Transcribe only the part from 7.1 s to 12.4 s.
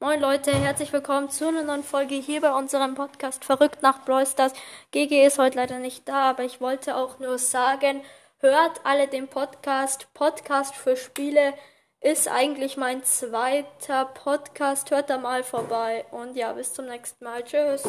nur sagen, hört alle den Podcast. Podcast für Spiele ist